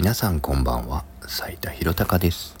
[0.00, 1.04] 皆さんこんばんは。
[1.26, 2.56] 斉田博隆です。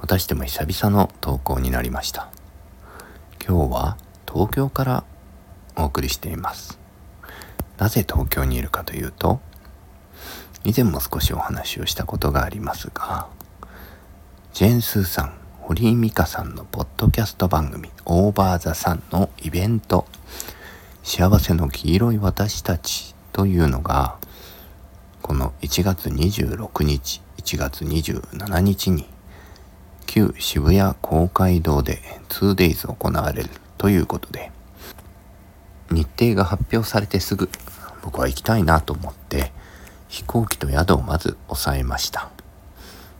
[0.00, 2.32] またしても久々の投稿になりました。
[3.46, 3.96] 今日は
[4.28, 5.04] 東京から
[5.76, 6.80] お送りしています。
[7.78, 9.38] なぜ東京にいるかというと
[10.64, 13.28] 以前も少しお話をしたことがありますが
[14.52, 20.06] ジェーン・スーさん堀井美香さんのポッドキャスト番組「オーバー・ザ・サン」のイベント
[21.04, 24.16] 「幸せの黄色い私たち」というのが
[25.26, 29.08] この1月26日1月27日に
[30.06, 34.52] 旧渋谷公会堂で 2days 行われるということで
[35.90, 37.50] 日程が発表されてすぐ
[38.04, 39.50] 僕は行きたいなと思って
[40.06, 42.30] 飛行機と宿をまず抑えました。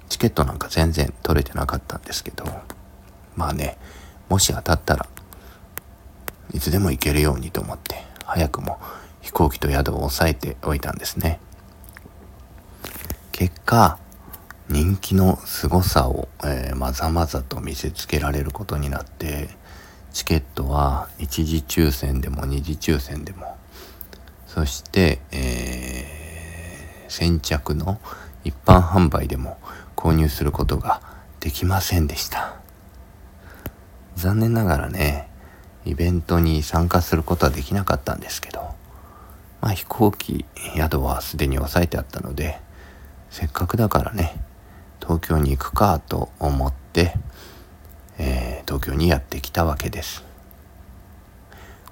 [0.08, 2.44] チケットなんか全然取れてなかったんですけど
[3.34, 3.78] まあね
[4.28, 5.08] もし当たったら
[6.54, 8.78] いつでも行けるようにと思って早くも
[9.22, 11.40] 飛行機と宿を抑えておいたんですね。
[13.36, 13.98] 結果
[14.70, 19.50] 人気の凄さを、えー、まざまざと見せつけられることになって
[20.10, 23.58] チケットは一次抽選でも二次抽選でも
[24.46, 28.00] そして、えー、先着の
[28.42, 29.58] 一般販売でも
[29.96, 31.02] 購入することが
[31.40, 32.56] できませんでした。
[34.14, 35.28] 残念ながらね
[35.84, 38.74] イベントに参加することはできなかったんですけど
[39.60, 42.64] まあ飛行機宿はすでに押さえてあったので
[43.30, 44.40] せっかくだからね
[45.00, 47.14] 東京に行くかと思って、
[48.18, 50.24] えー、東京にやってきたわけです。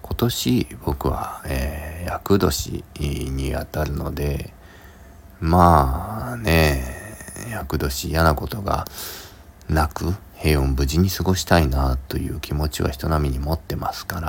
[0.03, 4.53] 今年僕は、えー、厄年にあたるので
[5.41, 6.85] まあね
[7.51, 8.85] 厄年嫌なことが
[9.69, 14.29] なく平穏無事に過ごしたいなという気持ちは人並みに持ってますから、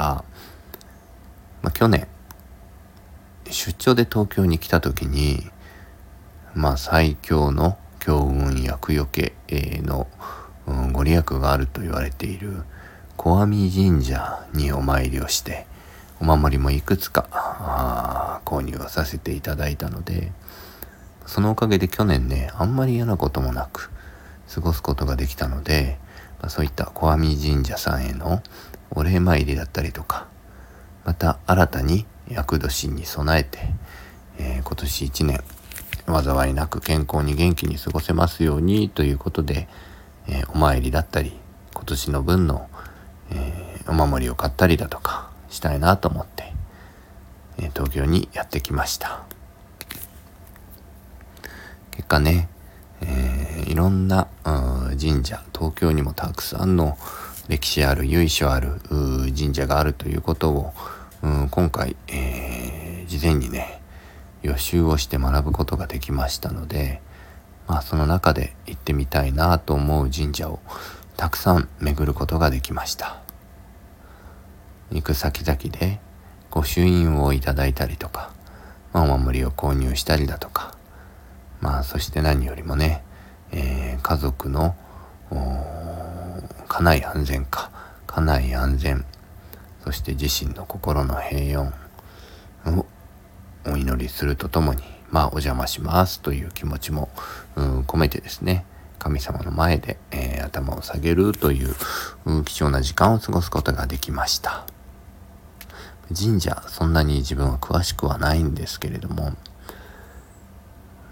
[1.62, 2.08] まあ、去年
[3.50, 5.50] 出張で東京に来た時に
[6.56, 9.34] まあ最強の強運厄除け
[9.84, 10.08] の、
[10.68, 12.64] うん、ご利益があると言われている
[13.18, 15.68] 小阿弥神社にお参りをして
[16.20, 20.32] お守りもいくつか購入をさせていただいたので
[21.26, 23.92] そのおかげで去年ねあんまり嫌なこともなく
[24.54, 25.98] 過ごすことができたので、
[26.40, 28.42] まあ、そういった小阿弥神社さんへの
[28.92, 30.28] お礼参りだったりとか
[31.04, 33.60] また新たに厄年に備えて、
[34.38, 35.44] えー、今年1年
[36.08, 39.68] 災いなく健康に元気に過ごせますようにということで、
[40.28, 41.34] えー、お参りだったり
[41.74, 42.70] 今年の分の、
[43.32, 46.54] えー、お守りを買ったりだとかしたいなと思って、
[47.58, 49.24] え東京にやってきました。
[51.92, 52.50] 結果ね、
[53.02, 56.98] えいろんな神社東京にもたくさんの
[57.48, 60.74] 歴史ある由緒ある神社があるということを
[61.22, 63.75] 今回、えー、事前にね
[64.46, 67.02] 予習をして学ぶことができましたので、
[67.68, 70.60] まあ、その中で行ってみたいなと思う神社を
[71.18, 73.26] たくさん巡ることができました。
[74.92, 76.00] 行く先々で
[76.52, 78.32] 御朱印をいただいたりとか、
[78.94, 80.78] まあ、お守りを購入したりだとか
[81.60, 83.04] まあそして何よりもね、
[83.52, 84.76] えー、家族の
[86.68, 87.72] 家内安全か
[88.06, 89.06] 家内安全
[89.84, 92.86] そして自身の心の平穏を
[93.68, 97.10] お祈りするとともに、まあ、お邪魔しますという気持ちも、
[97.56, 98.66] うん、込めてですね、
[99.00, 101.76] 神様の前で、えー、頭を下げるという、
[102.26, 104.66] うん、貴重な時間を過ごすことができました。
[106.16, 109.34] 神社、そんなに自分は詳しくはないんですけれども、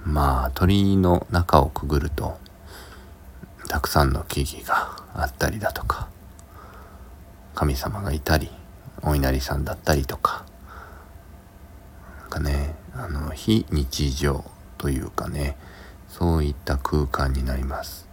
[0.06, 2.38] まあ、鳥居の中をくぐると、
[3.70, 6.10] たくさんの木々があったりだとか、
[7.56, 8.50] 神様がいたり、
[9.02, 10.46] お稲荷さんだったりとか、
[13.34, 14.44] 非日常
[14.78, 15.58] というかね
[16.10, 18.08] そういった空間になります。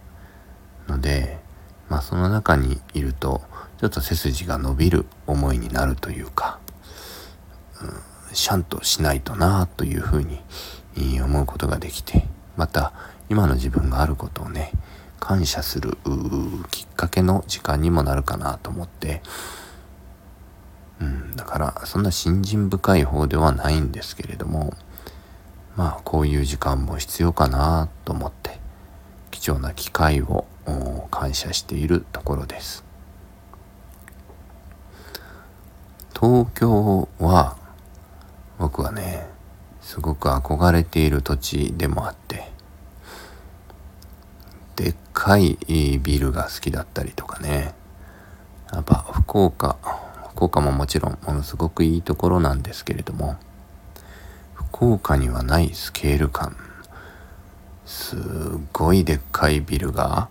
[0.87, 1.39] ので
[1.89, 3.41] まあその中にいると
[3.79, 6.59] ちょっと背筋が伸びる思いになるというか、
[7.81, 10.41] うん、シャンとしないとなというふうに
[11.21, 12.25] 思うことができて
[12.57, 12.93] また
[13.29, 14.71] 今の自分があることをね
[15.19, 15.97] 感謝する
[16.71, 19.21] きっかけの時間にもなるかなと思って
[21.01, 24.73] うん、だからそんな信心深い方ではないんですけれども
[25.75, 28.59] まあこういう時間も必要かなと思って
[29.31, 30.45] 貴重な機会を
[31.09, 32.83] 感謝しているところです。
[36.13, 37.57] 東京は
[38.59, 39.25] 僕はね
[39.81, 42.51] すごく憧れている土地でもあって
[44.75, 47.73] でっかいビルが好きだったりとかね。
[48.71, 49.77] やっぱ福岡
[50.29, 53.35] 福岡ももちろんものすごくいいところなんですけれども
[54.81, 56.57] 福岡にはないスケール感。
[57.85, 58.19] すっ
[58.73, 60.27] ごいでっかいビルが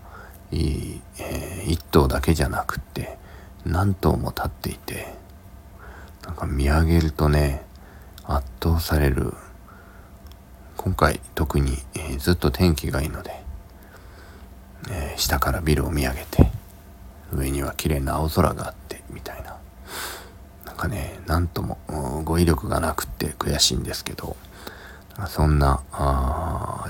[0.51, 3.17] いい、え、1棟だけじゃなくって
[3.65, 5.13] 何棟も建っていて
[6.25, 7.63] なんか見上げるとね
[8.25, 9.33] 圧倒される。
[10.75, 11.77] 今回特に、
[12.17, 13.41] ずっと天気がいいので、
[14.89, 16.51] え、下からビルを見上げて
[17.31, 19.50] 上には綺麗な青空があってみたいな。
[20.81, 21.77] かね何とも
[22.25, 24.35] 語彙力がなくって悔しいんですけど
[25.27, 25.81] そんな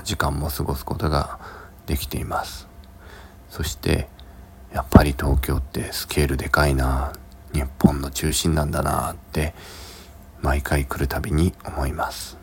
[0.04, 1.38] 時間も過ごすことが
[1.86, 2.68] できています。
[3.50, 4.08] そして
[4.72, 7.12] やっぱり東京ってスケールでかいな
[7.52, 9.52] 日本の中心なんだなって
[10.40, 12.38] 毎回来るたびに思います。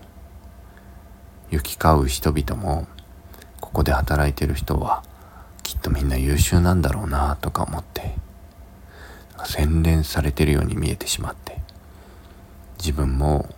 [1.49, 2.87] 行き交う人々も
[3.59, 5.03] ここで働いてる人は
[5.63, 8.13] きっとみんな優秀なんだろうなとか思って
[9.45, 11.59] 洗練されてるように見えてしまって
[12.77, 13.49] 自分も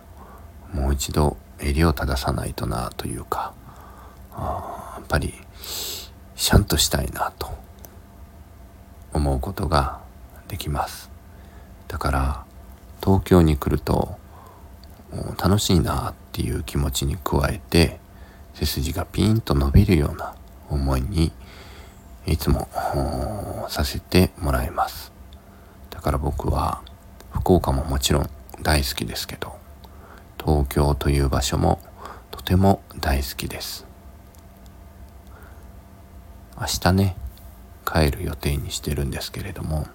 [0.72, 3.52] もう一度襟を正さないとなというか
[4.32, 7.50] あやっぱりシャンとしたいなと
[9.12, 10.00] 思うことが
[10.48, 11.10] できます。
[11.88, 12.44] だから
[13.02, 14.16] 東京に来ると
[15.42, 18.00] 楽しいなっていう気持ちに加えて
[18.54, 20.34] 背筋がピーンと伸びるような
[20.70, 21.32] 思いに
[22.26, 22.68] いつも
[23.68, 25.12] させてもらいます。
[26.02, 26.82] から僕は
[27.32, 28.30] 福岡ももちろん
[28.62, 29.56] 大好きですけど
[30.38, 31.80] 東京という場所も
[32.30, 33.86] とても大好きです。
[36.60, 37.16] 明日ね
[37.84, 39.86] 帰る予定にしてるんですけれども、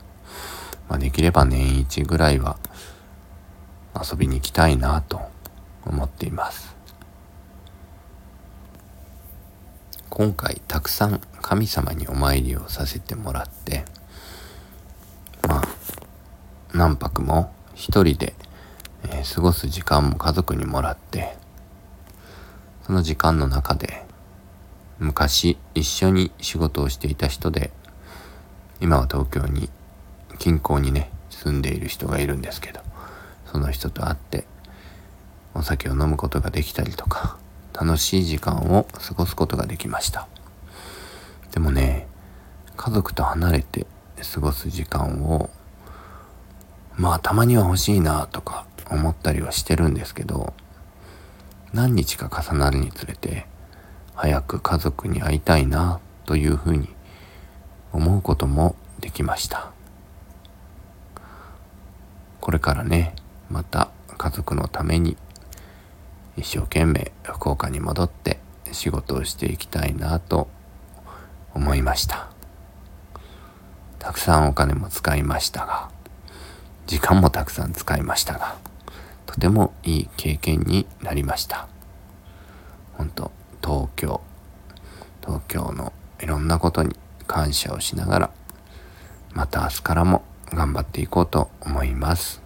[0.90, 2.58] まあ、できれば年一ぐらいは
[3.96, 5.22] 遊びに行きたいなと
[5.86, 6.76] 思っています。
[10.10, 13.86] 今回たくさん神様にお参りをさせてもらって
[16.78, 18.36] 何泊も一人で、
[19.06, 21.36] えー、過ごす時間も家族にもらって
[22.86, 24.06] その時間の中で
[25.00, 27.72] 昔一緒に仕事をしていた人で
[28.80, 29.70] 今は東京に
[30.38, 32.82] 近郊にね住んでいる人がいるんですけど
[33.52, 34.46] その人と会って
[35.56, 37.38] お酒を飲むことができたりとか
[37.74, 40.28] 楽しい時間を過ごすことができました。
[41.52, 42.08] でもね
[42.76, 43.88] 家族と離れて
[44.34, 45.50] 過ごす時間を
[46.98, 50.54] まあたまには欲しいなとか思ったりはしてるんですけど
[51.72, 53.46] 何日か重なるにつれて
[54.16, 56.90] 早く家族に会いたいなというふうに
[57.94, 59.72] 思うこともできました。
[62.42, 63.14] これからね
[63.50, 65.18] また家族のために
[66.36, 68.40] 一生懸命福岡に戻って
[68.72, 70.48] 仕事をしていきたいなと
[71.54, 72.30] 思いました。
[74.00, 75.90] たくさんお金も使いましたが
[76.88, 78.56] 時間もたくさん使いましたが
[79.26, 81.68] とてもいい経験になりました。
[82.94, 83.32] 本当
[83.62, 84.22] 東京
[85.22, 85.92] 東京の
[86.22, 86.96] いろんなことに
[87.28, 88.30] 感謝をしながら
[89.34, 92.42] また明日からも頑張っていこうと思います。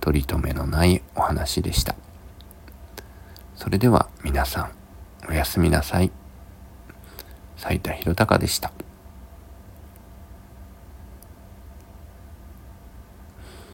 [0.00, 1.94] 取り留めのないお話でした。
[3.54, 4.70] それでは皆さん
[5.28, 6.10] おやすみなさい。
[7.58, 8.72] 斉田博隆でした。